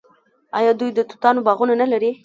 [0.57, 2.11] آیا دوی د توتانو باغونه نلري؟